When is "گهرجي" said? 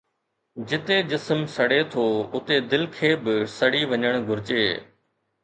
4.27-4.65